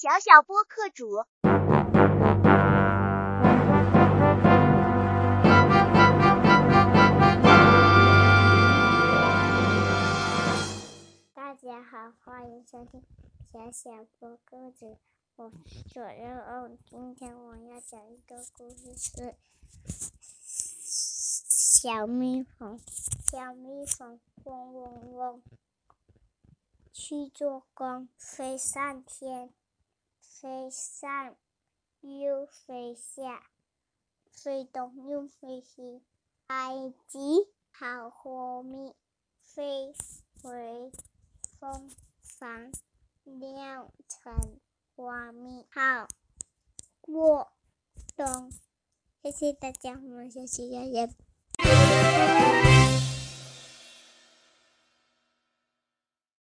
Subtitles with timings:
[0.00, 1.26] 小小播客主。
[11.34, 13.04] 大家好，欢迎收听
[13.52, 14.96] 小小播客主，
[15.36, 16.78] 我是左右欧。
[16.86, 19.34] 今天我要讲一个故事，
[19.86, 21.44] 是
[21.84, 22.80] 小蜜蜂。
[23.30, 25.42] 小蜜蜂嗡嗡嗡，
[26.90, 29.52] 去做工，飞上天，
[30.40, 31.36] 飞上
[32.00, 33.50] 又飞下，
[34.30, 36.00] 飞东又飞西，
[36.46, 37.18] 埃及
[37.70, 38.94] 好活蜜，
[39.42, 39.92] 飞
[40.42, 40.90] 回。
[41.58, 41.90] 蜂
[42.22, 42.72] 房
[43.24, 44.58] 酿成
[44.96, 46.08] 花蜜，好
[47.02, 47.52] 过
[48.16, 48.50] 冬。
[49.22, 51.29] 谢谢大家，我们下期再见。